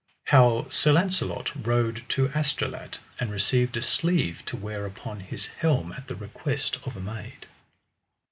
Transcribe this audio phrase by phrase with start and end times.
[0.29, 5.91] How Sir Launcelot rode to Astolat, and received a sleeve to wear upon his helm
[5.91, 7.45] at the request of a maid.